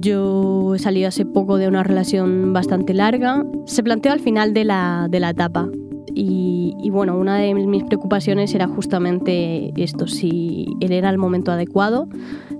Yo 0.00 0.74
he 0.74 0.78
salido 0.78 1.08
hace 1.08 1.26
poco 1.26 1.58
de 1.58 1.68
una 1.68 1.82
relación 1.82 2.54
bastante 2.54 2.94
larga. 2.94 3.44
Se 3.66 3.82
planteó 3.82 4.12
al 4.12 4.20
final 4.20 4.54
de 4.54 4.64
la, 4.64 5.08
de 5.10 5.20
la 5.20 5.30
etapa. 5.30 5.68
Y, 6.14 6.90
bueno, 6.90 7.16
una 7.16 7.36
de 7.36 7.54
mis 7.54 7.84
preocupaciones 7.84 8.54
era 8.54 8.66
justamente 8.66 9.72
esto, 9.80 10.06
si 10.06 10.66
él 10.80 10.92
era 10.92 11.08
el 11.08 11.18
momento 11.18 11.52
adecuado, 11.52 12.08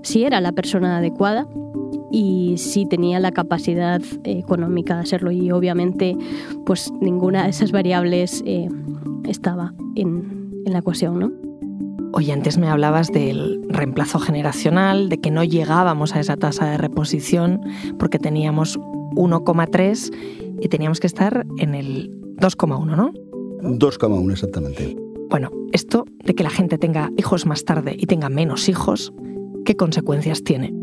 si 0.03 0.23
era 0.23 0.39
la 0.39 0.53
persona 0.53 0.97
adecuada 0.97 1.47
y 2.11 2.55
si 2.57 2.85
tenía 2.85 3.19
la 3.19 3.31
capacidad 3.31 4.01
económica 4.23 4.95
de 4.95 5.01
hacerlo. 5.01 5.31
Y 5.31 5.51
obviamente, 5.51 6.15
pues 6.65 6.91
ninguna 7.01 7.43
de 7.43 7.49
esas 7.49 7.71
variables 7.71 8.41
eh, 8.45 8.69
estaba 9.27 9.73
en, 9.95 10.63
en 10.65 10.73
la 10.73 10.79
ecuación, 10.79 11.19
¿no? 11.19 11.50
Oye, 12.13 12.33
antes 12.33 12.57
me 12.57 12.67
hablabas 12.67 13.11
del 13.11 13.61
reemplazo 13.69 14.19
generacional, 14.19 15.09
de 15.09 15.19
que 15.19 15.31
no 15.31 15.43
llegábamos 15.43 16.15
a 16.15 16.19
esa 16.19 16.35
tasa 16.35 16.69
de 16.69 16.77
reposición 16.77 17.61
porque 17.97 18.19
teníamos 18.19 18.77
1,3 19.15 20.13
y 20.61 20.67
teníamos 20.67 20.99
que 20.99 21.07
estar 21.07 21.45
en 21.57 21.73
el 21.73 22.09
2,1, 22.37 22.95
¿no? 22.95 23.13
2,1 23.61 24.31
exactamente. 24.31 24.95
Bueno, 25.29 25.49
esto 25.71 26.05
de 26.25 26.35
que 26.35 26.43
la 26.43 26.49
gente 26.49 26.77
tenga 26.77 27.09
hijos 27.17 27.45
más 27.45 27.63
tarde 27.63 27.95
y 27.97 28.05
tenga 28.05 28.29
menos 28.29 28.67
hijos, 28.67 29.13
¿qué 29.63 29.75
consecuencias 29.75 30.43
tiene? 30.43 30.73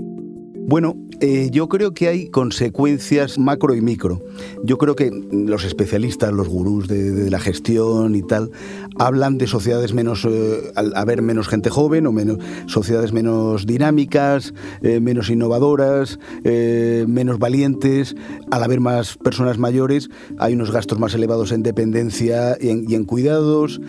Bueno, 0.69 0.99
eh, 1.21 1.49
yo 1.51 1.67
creo 1.71 1.95
que 1.95 2.09
hay 2.09 2.29
consecuencias 2.29 3.39
macro 3.39 3.75
y 3.75 3.81
micro. 3.81 4.23
Yo 4.63 4.77
creo 4.77 4.97
que 4.97 5.11
los 5.33 5.65
especialistas, 5.65 6.31
los 6.31 6.47
gurús 6.47 6.89
de, 6.89 7.31
la 7.31 7.41
gestión 7.41 8.15
y 8.15 8.21
tal, 8.21 8.51
hablan 8.99 9.39
de 9.39 9.47
sociedades 9.47 9.95
menos, 9.95 10.27
eh, 10.27 10.71
al 10.77 10.95
haber 10.95 11.23
menos 11.23 11.49
gente 11.49 11.71
joven 11.71 12.07
o 12.07 12.13
menos 12.13 12.37
sociedades 12.67 13.15
menos 13.15 13.65
dinámicas, 13.65 14.53
eh, 14.83 15.01
menos 15.01 15.31
innovadoras, 15.31 16.19
menos 16.45 17.39
valientes. 17.39 18.15
Al 18.51 18.63
haber 18.63 18.81
más 18.81 19.17
personas 19.17 19.57
mayores, 19.57 20.11
hay 20.39 20.53
unos 20.53 20.71
gastos 20.71 20.99
más 20.99 21.15
elevados 21.15 21.51
en 21.51 21.63
dependencia 21.63 22.59
y 22.61 22.95
en 22.95 23.05
cuidados 23.07 23.81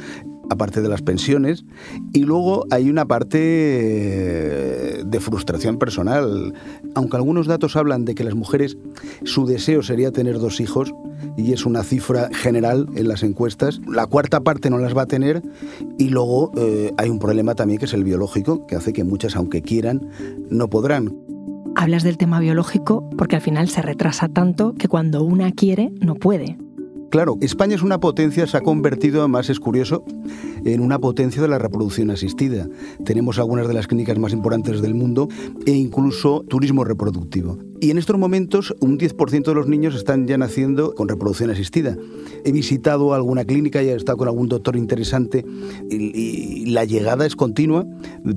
aparte 0.49 0.81
de 0.81 0.89
las 0.89 1.01
pensiones, 1.01 1.65
y 2.13 2.21
luego 2.21 2.65
hay 2.71 2.89
una 2.89 3.05
parte 3.05 3.39
eh, 3.41 5.03
de 5.05 5.19
frustración 5.19 5.77
personal. 5.77 6.53
Aunque 6.95 7.17
algunos 7.17 7.47
datos 7.47 7.75
hablan 7.75 8.05
de 8.05 8.15
que 8.15 8.23
las 8.23 8.35
mujeres, 8.35 8.77
su 9.23 9.45
deseo 9.45 9.83
sería 9.83 10.11
tener 10.11 10.39
dos 10.39 10.59
hijos, 10.59 10.93
y 11.37 11.53
es 11.53 11.65
una 11.65 11.83
cifra 11.83 12.29
general 12.33 12.87
en 12.95 13.07
las 13.07 13.23
encuestas, 13.23 13.81
la 13.87 14.07
cuarta 14.07 14.41
parte 14.41 14.69
no 14.69 14.77
las 14.77 14.95
va 14.95 15.03
a 15.03 15.07
tener, 15.07 15.41
y 15.97 16.09
luego 16.09 16.51
eh, 16.57 16.91
hay 16.97 17.09
un 17.09 17.19
problema 17.19 17.55
también 17.55 17.79
que 17.79 17.85
es 17.85 17.93
el 17.93 18.03
biológico, 18.03 18.65
que 18.67 18.75
hace 18.75 18.93
que 18.93 19.03
muchas, 19.03 19.35
aunque 19.35 19.61
quieran, 19.61 20.09
no 20.49 20.69
podrán. 20.69 21.15
Hablas 21.75 22.03
del 22.03 22.17
tema 22.17 22.39
biológico 22.39 23.09
porque 23.17 23.35
al 23.35 23.41
final 23.41 23.69
se 23.69 23.81
retrasa 23.81 24.27
tanto 24.27 24.73
que 24.73 24.87
cuando 24.87 25.23
una 25.23 25.51
quiere, 25.51 25.91
no 26.01 26.15
puede. 26.15 26.57
Claro, 27.09 27.37
España 27.41 27.75
es 27.75 27.81
una 27.81 27.99
potencia, 27.99 28.45
se 28.45 28.57
ha 28.57 28.61
convertido, 28.61 29.21
además 29.21 29.49
es 29.49 29.59
curioso, 29.59 30.03
en 30.63 30.81
una 30.81 30.99
potencia 30.99 31.41
de 31.41 31.47
la 31.47 31.57
reproducción 31.57 32.11
asistida. 32.11 32.67
Tenemos 33.03 33.39
algunas 33.39 33.67
de 33.67 33.73
las 33.73 33.87
clínicas 33.87 34.19
más 34.19 34.31
importantes 34.31 34.81
del 34.81 34.93
mundo 34.93 35.27
e 35.65 35.71
incluso 35.71 36.43
turismo 36.47 36.83
reproductivo. 36.83 37.57
Y 37.81 37.89
en 37.89 37.97
estos 37.97 38.17
momentos 38.17 38.75
un 38.79 38.99
10% 38.99 39.43
de 39.43 39.53
los 39.55 39.67
niños 39.67 39.95
están 39.95 40.27
ya 40.27 40.37
naciendo 40.37 40.93
con 40.93 41.07
reproducción 41.07 41.49
asistida. 41.49 41.97
He 42.43 42.51
visitado 42.51 43.13
alguna 43.13 43.43
clínica 43.43 43.81
y 43.81 43.89
he 43.89 43.95
estado 43.95 44.17
con 44.17 44.27
algún 44.27 44.49
doctor 44.49 44.75
interesante 44.75 45.45
y, 45.89 46.67
la 46.69 46.85
llegada 46.85 47.25
es 47.25 47.35
continua 47.35 47.87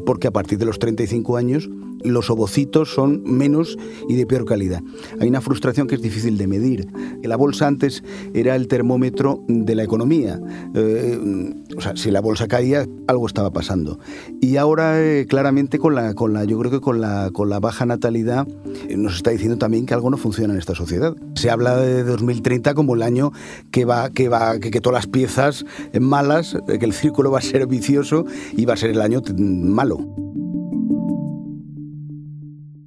porque 0.06 0.28
a 0.28 0.30
partir 0.30 0.58
de 0.58 0.64
los 0.64 0.78
35 0.78 1.36
años 1.36 1.68
los 2.04 2.30
ovocitos 2.30 2.92
son 2.92 3.23
menos 3.25 3.78
y 4.09 4.16
de 4.16 4.26
peor 4.26 4.44
calidad. 4.44 4.82
Hay 5.21 5.28
una 5.28 5.40
frustración 5.40 5.87
que 5.87 5.94
es 5.94 6.02
difícil 6.02 6.38
de 6.38 6.47
medir. 6.47 6.88
La 7.23 7.37
bolsa 7.37 7.66
antes 7.66 8.02
era 8.35 8.56
el 8.56 8.68
termómetro 8.68 9.44
de 9.49 9.75
la 9.75 9.82
economía. 9.82 10.40
Eh, 10.75 11.54
o 11.76 11.80
sea, 11.80 11.97
si 11.97 12.11
la 12.11 12.21
bolsa 12.21 12.49
caía, 12.49 12.87
algo 13.06 13.26
estaba 13.26 13.50
pasando. 13.50 13.99
Y 14.40 14.56
ahora, 14.56 15.02
eh, 15.02 15.26
claramente, 15.28 15.78
con 15.78 15.94
la, 15.94 16.14
con 16.14 16.32
la, 16.32 16.44
yo 16.44 16.59
creo 16.59 16.71
que 16.71 16.80
con 16.80 17.00
la, 17.00 17.30
con 17.32 17.49
la 17.49 17.61
baja 17.61 17.87
natalidad, 17.87 18.47
eh, 18.88 18.97
nos 18.97 19.16
está 19.16 19.30
diciendo 19.30 19.56
también 19.59 19.87
que 19.87 19.94
algo 19.94 20.11
no 20.11 20.16
funciona 20.16 20.52
en 20.52 20.59
esta 20.59 20.75
sociedad. 20.75 21.14
Se 21.35 21.50
habla 21.50 21.76
de 21.76 22.04
2030 22.04 22.75
como 22.75 22.94
el 22.94 23.02
año 23.02 23.32
que 23.71 23.85
va, 23.85 24.11
que 24.11 24.28
va, 24.28 24.59
que, 24.59 24.71
que 24.71 24.80
todas 24.80 25.04
las 25.04 25.06
piezas 25.06 25.64
malas, 26.00 26.56
que 26.66 26.85
el 26.85 26.92
círculo 26.92 27.30
va 27.30 27.38
a 27.38 27.42
ser 27.42 27.66
vicioso 27.66 28.25
y 28.56 28.64
va 28.64 28.75
a 28.75 28.76
ser 28.76 28.90
el 28.90 29.00
año 29.00 29.23
malo 29.37 30.06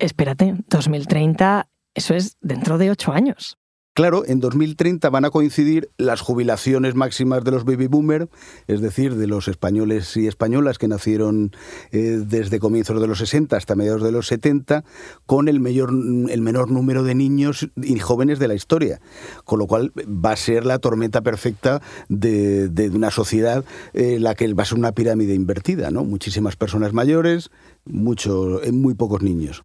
espérate, 0.05 0.55
2030, 0.69 1.67
eso 1.93 2.13
es 2.13 2.37
dentro 2.41 2.77
de 2.77 2.91
ocho 2.91 3.11
años. 3.11 3.57
Claro, 3.95 4.23
en 4.27 4.41
2030 4.41 5.09
van 5.09 5.23
a 5.23 5.29
coincidir 5.29 5.89
las 5.97 6.19
jubilaciones 6.19 6.95
máximas 6.95 7.45
de 7.45 7.51
los 7.51 7.63
baby 7.63 7.87
boomers, 7.87 8.27
es 8.67 8.81
decir, 8.81 9.15
de 9.15 9.25
los 9.25 9.47
españoles 9.47 10.17
y 10.17 10.27
españolas 10.27 10.77
que 10.77 10.89
nacieron 10.89 11.55
eh, 11.93 12.21
desde 12.27 12.59
comienzos 12.59 12.99
de 12.99 13.07
los 13.07 13.19
60 13.19 13.55
hasta 13.55 13.75
mediados 13.75 14.03
de 14.03 14.11
los 14.11 14.27
70, 14.27 14.83
con 15.25 15.47
el, 15.47 15.61
menor 15.61 16.71
número 16.71 17.03
de 17.03 17.15
niños 17.15 17.69
y 17.77 17.97
jóvenes 17.99 18.37
de 18.37 18.49
la 18.49 18.55
historia. 18.55 18.99
Con 19.45 19.59
lo 19.59 19.67
cual 19.67 19.93
va 19.95 20.33
a 20.33 20.35
ser 20.35 20.65
la 20.65 20.79
tormenta 20.79 21.21
perfecta 21.21 21.81
de, 22.09 22.91
una 22.93 23.11
sociedad 23.11 23.63
en 23.93 24.23
la 24.23 24.35
que 24.35 24.53
va 24.53 24.63
a 24.63 24.65
ser 24.65 24.77
una 24.77 24.91
pirámide 24.91 25.35
invertida, 25.35 25.89
¿no? 25.89 26.03
Muchísimas 26.03 26.57
personas 26.57 26.91
mayores, 26.91 27.49
mucho, 27.85 28.59
muy 28.73 28.93
pocos 28.93 29.21
niños. 29.21 29.63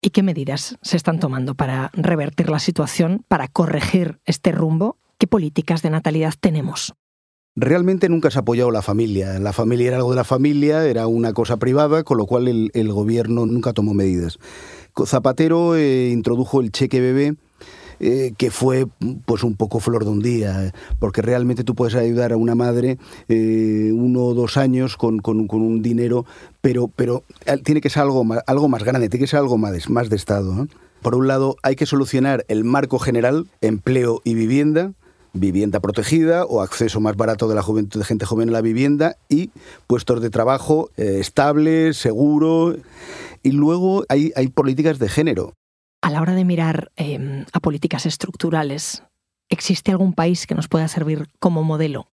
¿Y 0.00 0.10
qué 0.10 0.22
medidas 0.22 0.78
se 0.80 0.96
están 0.96 1.18
tomando 1.18 1.54
para 1.54 1.90
revertir 1.92 2.50
la 2.50 2.60
situación, 2.60 3.24
para 3.26 3.48
corregir 3.48 4.20
este 4.26 4.52
rumbo? 4.52 4.96
¿Qué 5.18 5.26
políticas 5.26 5.82
de 5.82 5.90
natalidad 5.90 6.34
tenemos? 6.38 6.94
Realmente 7.56 8.08
nunca 8.08 8.30
se 8.30 8.38
ha 8.38 8.42
apoyado 8.42 8.70
la 8.70 8.82
familia. 8.82 9.40
La 9.40 9.52
familia 9.52 9.88
era 9.88 9.96
algo 9.96 10.10
de 10.10 10.16
la 10.16 10.22
familia, 10.22 10.86
era 10.86 11.08
una 11.08 11.32
cosa 11.32 11.56
privada, 11.56 12.04
con 12.04 12.16
lo 12.16 12.26
cual 12.26 12.46
el, 12.46 12.92
gobierno 12.92 13.44
nunca 13.46 13.72
tomó 13.72 13.94
medidas. 13.94 14.38
Zapatero 15.04 15.74
eh, 15.74 16.10
introdujo 16.10 16.60
el 16.60 16.70
cheque 16.70 17.00
bebé 17.00 17.34
eh, 18.00 18.32
que 18.36 18.52
fue 18.52 18.86
pues 19.24 19.42
un 19.42 19.56
poco 19.56 19.80
flor 19.80 20.04
de 20.04 20.10
un 20.10 20.20
día, 20.20 20.72
porque 21.00 21.20
realmente 21.20 21.64
tú 21.64 21.74
puedes 21.74 21.96
ayudar 21.96 22.32
a 22.32 22.36
una 22.36 22.54
madre 22.54 22.96
eh, 23.28 23.90
uno 23.92 24.22
o 24.22 24.34
dos 24.34 24.56
años 24.56 24.96
con, 24.96 25.20
un 25.24 25.82
dinero, 25.82 26.24
pero, 26.60 26.86
pero 26.86 27.24
eh, 27.46 27.58
tiene 27.58 27.80
que 27.80 27.90
ser 27.90 28.02
algo 28.02 28.22
más, 28.22 28.40
algo 28.46 28.68
más 28.68 28.84
grande, 28.84 29.08
tiene 29.08 29.24
que 29.24 29.30
ser 29.30 29.40
algo 29.40 29.58
más, 29.58 29.90
más 29.90 30.08
de 30.10 30.16
Estado. 30.16 30.68
Por 31.02 31.16
un 31.16 31.26
lado, 31.26 31.56
hay 31.64 31.74
que 31.74 31.86
solucionar 31.86 32.44
el 32.46 32.62
marco 32.62 33.00
general, 33.00 33.48
empleo 33.60 34.20
y 34.22 34.34
vivienda, 34.34 34.92
vivienda 35.32 35.80
protegida 35.80 36.44
o 36.44 36.62
acceso 36.62 37.00
más 37.00 37.16
barato 37.16 37.48
de 37.48 37.56
la 37.56 37.62
juventud 37.62 37.98
de 37.98 38.06
gente 38.06 38.26
joven 38.26 38.50
a 38.50 38.52
la 38.52 38.60
vivienda 38.60 39.16
y 39.28 39.50
puestos 39.88 40.22
de 40.22 40.30
trabajo 40.30 40.90
estables, 40.96 41.96
seguros. 41.96 42.76
Y 43.42 43.52
luego 43.52 44.04
hay, 44.08 44.32
hay 44.36 44.48
políticas 44.48 44.98
de 44.98 45.08
género 45.08 45.54
a 46.00 46.10
la 46.10 46.20
hora 46.20 46.34
de 46.34 46.44
mirar 46.44 46.90
em, 46.96 47.44
a 47.52 47.60
políticas 47.60 48.06
estructurales, 48.06 49.02
¿existe 49.48 49.90
algún 49.90 50.12
país 50.12 50.46
que 50.46 50.54
nos 50.54 50.68
pueda 50.68 50.88
servir 50.88 51.28
como 51.38 51.64
modelo? 51.64 52.08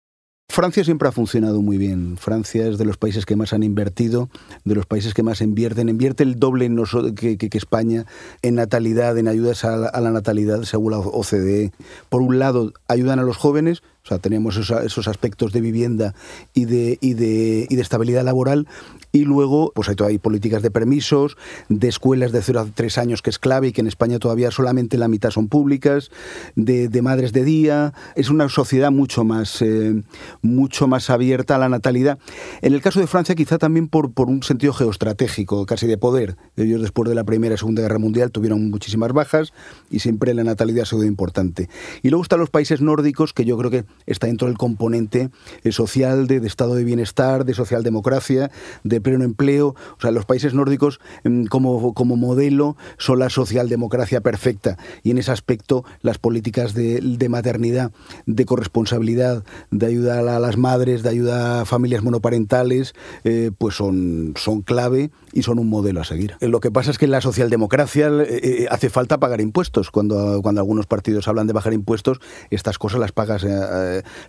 Francia 0.52 0.84
siempre 0.84 1.08
ha 1.08 1.14
funcionado 1.14 1.62
muy 1.62 1.78
bien. 1.78 2.18
Francia 2.18 2.68
es 2.68 2.78
de 2.78 2.84
los 2.84 2.98
países 2.98 3.26
que 3.26 3.38
más 3.38 3.54
han 3.54 3.64
invertido, 3.64 4.30
de 4.66 4.76
los 4.76 4.86
países 4.86 5.14
que 5.14 5.24
más 5.24 5.40
invierten. 5.40 5.88
Invierte 5.88 6.24
el 6.24 6.36
doble 6.36 6.70
que, 7.16 7.38
que, 7.38 7.58
España 7.58 8.06
en 8.42 8.56
natalidad, 8.56 9.18
en 9.18 9.30
ayudas 9.30 9.64
a 9.64 9.78
la, 9.78 10.12
natalidad, 10.12 10.64
según 10.64 10.92
la 10.92 11.00
OCDE. 11.00 11.72
Por 12.10 12.22
un 12.22 12.38
lado, 12.38 12.74
ayudan 12.90 13.20
a 13.20 13.24
los 13.24 13.38
jóvenes, 13.38 13.82
O 14.04 14.08
sea, 14.08 14.18
teníamos 14.18 14.58
esos, 14.58 15.08
aspectos 15.08 15.54
de 15.54 15.62
vivienda 15.62 16.16
y 16.54 16.66
de, 16.66 16.98
y 17.02 17.14
de, 17.14 17.68
y 17.70 17.76
de 17.76 17.82
estabilidad 17.82 18.24
laboral 18.24 18.68
y 19.12 19.26
luego, 19.26 19.72
pues 19.76 19.90
hay, 19.90 19.96
hay 20.06 20.18
políticas 20.18 20.62
de 20.62 20.72
permisos, 20.72 21.38
de 21.68 21.90
escuelas 21.90 22.32
de 22.32 22.42
0 22.42 22.60
a 22.62 22.66
3 22.66 22.98
años, 22.98 23.22
que 23.22 23.30
es 23.30 23.40
clave 23.40 23.68
y 23.68 23.72
que 23.74 23.82
en 23.82 23.88
España 23.88 24.20
todavía 24.20 24.52
solamente 24.52 24.98
la 24.98 25.10
mitad 25.10 25.32
son 25.32 25.50
públicas, 25.50 26.12
de, 26.56 27.02
madres 27.02 27.34
de 27.34 27.44
día. 27.44 27.94
Es 28.16 28.30
una 28.30 28.48
sociedad 28.48 28.92
mucho 28.92 29.24
más, 29.24 29.62
eh, 29.62 30.02
mucho 30.42 30.88
más 30.88 31.10
abierta 31.10 31.56
a 31.56 31.58
la 31.58 31.68
natalidad. 31.68 32.20
En 32.62 32.74
el 32.74 32.82
caso 32.82 33.00
de 33.00 33.08
Francia, 33.08 33.36
quizá 33.36 33.58
también 33.58 33.88
por, 33.88 34.14
por 34.14 34.30
un 34.30 34.44
sentido 34.44 34.72
geoestratégico, 34.72 35.66
casi 35.66 35.88
de 35.88 35.98
poder. 35.98 36.38
Ellos 36.56 36.82
después 36.82 37.10
de 37.10 37.16
la 37.16 37.24
Primera 37.24 37.56
y 37.56 37.58
Segunda 37.58 37.82
Guerra 37.82 38.00
Mundial 38.00 38.32
tuvieron 38.32 38.70
muchísimas 38.70 39.12
bajas 39.12 39.52
y 39.90 40.00
siempre 40.00 40.34
la 40.34 40.44
natalidad 40.44 40.84
ha 40.84 40.86
sido 40.86 41.04
importante. 41.04 41.70
Y 42.02 42.10
luego 42.10 42.24
están 42.24 42.40
los 42.40 42.50
países 42.50 42.82
nórdicos, 42.82 43.34
que 43.34 43.44
yo 43.44 43.58
creo 43.58 43.72
que 43.72 43.84
está 44.06 44.28
dentro 44.28 44.48
del 44.48 44.58
componente 44.58 45.30
eh, 45.64 45.72
social, 45.72 46.28
de, 46.28 46.40
de 46.40 46.48
estado 46.48 46.76
de 46.76 46.84
bienestar, 46.84 47.46
de 47.46 47.54
socialdemocracia, 47.54 48.52
de 48.84 49.02
pleno 49.02 49.24
empleo. 49.24 49.76
O 49.98 50.02
sea, 50.02 50.12
los 50.12 50.26
países 50.26 50.54
nórdicos 50.54 51.00
em, 51.24 51.46
como, 51.46 51.94
como 51.94 52.18
modelo 52.18 52.76
son 52.98 53.20
la 53.20 53.30
socialdemocracia 53.30 54.22
perfecta 54.22 54.78
y 55.04 55.12
en 55.12 55.18
ese 55.18 55.32
aspecto 55.32 55.84
las 56.02 56.18
políticas 56.18 56.74
de, 56.74 57.28
maternidad, 57.30 57.92
de 58.26 58.46
corresponsabilidad, 58.46 59.44
de 59.70 59.86
ayuda 59.86 60.20
a 60.20 60.40
las 60.40 60.58
madres, 60.58 61.04
de 61.04 61.10
ayuda 61.10 61.62
a 61.62 61.66
familias 61.66 62.04
monoparentales, 62.04 62.94
eh, 63.24 63.52
pues 63.58 63.76
son, 63.76 64.34
son 64.36 64.62
clave 64.62 65.12
y 65.34 65.44
son 65.44 65.60
un 65.60 65.70
modelo 65.70 66.02
a 66.02 66.04
seguir. 66.04 66.36
Lo 66.42 66.60
que 66.60 66.72
pasa 66.72 66.92
es 66.92 66.98
que 66.98 67.06
en 67.06 67.12
la 67.12 67.22
socialdemocracia 67.22 68.08
eh, 68.08 68.40
eh, 68.44 68.68
hace 68.70 68.90
falta 68.90 69.20
pagar 69.20 69.42
impuestos. 69.42 69.92
Cuando, 69.92 70.42
cuando 70.42 70.62
algunos 70.62 70.88
partidos 70.88 71.28
hablan 71.28 71.48
de 71.48 71.54
bajar 71.54 71.74
impuestos, 71.74 72.20
estas 72.50 72.78
cosas 72.78 73.00
las 73.00 73.12
pagas, 73.12 73.44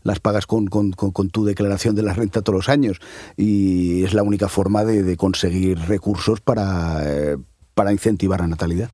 las 0.02 0.20
pagas 0.20 0.46
con, 0.46 0.66
con, 0.66 0.92
con 0.92 1.30
tu 1.30 1.44
declaración 1.44 1.94
de 1.94 2.02
la 2.02 2.14
renta 2.14 2.42
todos 2.42 2.56
los 2.56 2.68
años 2.68 2.98
y 3.36 4.04
es 4.04 4.14
la 4.14 4.22
única 4.22 4.48
forma 4.48 4.84
de, 4.84 5.16
conseguir 5.16 5.78
recursos 5.78 6.40
para, 6.40 7.02
eh, 7.04 7.36
para 7.74 7.92
incentivar 7.92 8.40
la 8.40 8.48
natalidad. 8.48 8.90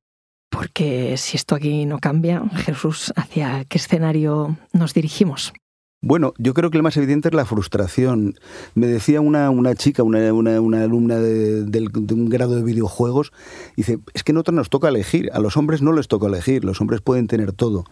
Porque 0.51 1.17
si 1.17 1.37
esto 1.37 1.55
aquí 1.55 1.85
no 1.87 1.99
cambia, 1.99 2.43
Jesús, 2.57 3.13
¿hacia 3.17 3.65
qué 3.67 3.79
escenario 3.79 4.57
nos 4.73 4.95
dirigimos? 4.95 5.53
Bueno, 6.01 6.33
yo 6.39 6.55
creo 6.55 6.71
que 6.71 6.79
lo 6.79 6.85
más 6.85 6.97
evidente 6.97 7.29
es 7.29 7.35
la 7.35 7.45
frustración. 7.45 8.39
Me 8.75 8.87
decía 8.87 9.21
una, 9.21 9.51
una 9.51 9.75
chica, 9.75 10.05
una, 10.05 10.33
una, 10.33 10.83
alumna 10.83 11.17
de, 11.17 11.65
de, 11.65 12.15
un 12.15 12.29
grado 12.29 12.55
de 12.55 12.63
videojuegos, 12.63 13.33
dice, 13.77 13.99
es 14.15 14.23
que 14.23 14.33
nosotros 14.33 14.55
nos 14.55 14.71
toca 14.71 14.89
elegir, 14.89 15.29
a 15.33 15.41
los 15.41 15.57
hombres 15.57 15.83
no 15.83 15.93
les 15.93 16.07
toca 16.07 16.29
elegir, 16.29 16.65
los 16.65 16.81
hombres 16.81 17.01
pueden 17.01 17.27
tener 17.27 17.53
todo. 17.53 17.85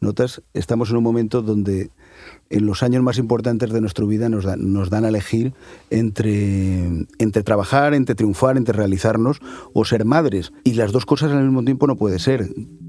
Notas, 0.00 0.42
estamos 0.54 0.90
en 0.90 0.96
un 0.96 1.02
momento 1.02 1.42
donde 1.42 1.90
en 2.48 2.66
los 2.66 2.82
años 2.82 3.02
más 3.02 3.18
importantes 3.18 3.70
de 3.70 3.80
nuestra 3.80 4.04
vida 4.06 4.28
nos, 4.28 4.46
nos 4.58 4.88
dan 4.88 5.04
a 5.04 5.08
elegir 5.08 5.52
entre, 5.90 7.06
entre 7.18 7.42
trabajar, 7.42 7.92
entre 7.94 8.14
triunfar, 8.14 8.56
entre 8.56 8.74
realizarnos 8.76 9.40
o 9.72 9.84
ser 9.84 10.04
madres. 10.04 10.52
Y 10.64 10.74
las 10.74 10.92
dos 10.92 11.04
cosas 11.04 11.32
al 11.32 11.44
mismo 11.44 11.64
tiempo 11.64 11.86
no 11.86 11.96
puede 11.96 12.18
ser. 12.18 12.48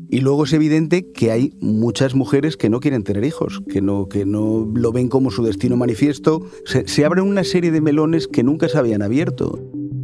Y 0.09 0.19
luego 0.19 0.45
es 0.45 0.53
evidente 0.53 1.11
que 1.11 1.31
hay 1.31 1.53
muchas 1.61 2.15
mujeres 2.15 2.57
que 2.57 2.69
no 2.69 2.79
quieren 2.79 3.03
tener 3.03 3.23
hijos, 3.23 3.61
que 3.69 3.81
no, 3.81 4.07
que 4.07 4.25
no 4.25 4.69
lo 4.73 4.91
ven 4.91 5.07
como 5.07 5.31
su 5.31 5.43
destino 5.43 5.77
manifiesto. 5.77 6.41
Se, 6.65 6.87
se 6.87 7.05
abren 7.05 7.25
una 7.25 7.43
serie 7.43 7.71
de 7.71 7.81
melones 7.81 8.27
que 8.27 8.43
nunca 8.43 8.67
se 8.67 8.77
habían 8.77 9.01
abierto. 9.01 9.59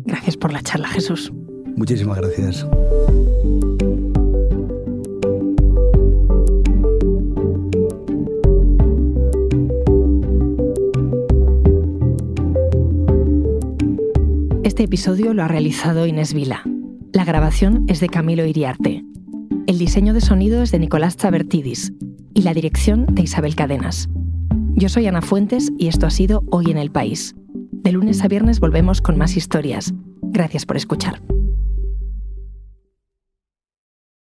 Gracias 0.05 0.37
por 0.37 0.53
la 0.53 0.61
charla, 0.61 0.87
Jesús. 0.87 1.31
Muchísimas 1.75 2.17
gracias. 2.17 2.65
Episodio 14.97 15.35
lo 15.35 15.43
ha 15.43 15.47
realizado 15.47 16.07
Inés 16.07 16.33
Vila. 16.33 16.63
La 17.13 17.23
grabación 17.23 17.85
es 17.87 17.99
de 17.99 18.09
Camilo 18.09 18.47
Iriarte. 18.47 19.05
El 19.67 19.77
diseño 19.77 20.11
de 20.15 20.21
sonido 20.21 20.63
es 20.63 20.71
de 20.71 20.79
Nicolás 20.79 21.15
Chabertidis 21.17 21.93
y 22.33 22.41
la 22.41 22.55
dirección 22.55 23.05
de 23.05 23.21
Isabel 23.21 23.53
Cadenas. 23.53 24.09
Yo 24.73 24.89
soy 24.89 25.05
Ana 25.05 25.21
Fuentes 25.21 25.71
y 25.77 25.85
esto 25.85 26.07
ha 26.07 26.09
sido 26.09 26.43
Hoy 26.49 26.71
en 26.71 26.79
el 26.79 26.89
País. 26.89 27.35
De 27.71 27.91
lunes 27.91 28.23
a 28.23 28.27
viernes 28.27 28.59
volvemos 28.59 28.99
con 28.99 29.19
más 29.19 29.37
historias. 29.37 29.93
Gracias 30.23 30.65
por 30.65 30.77
escuchar. 30.77 31.21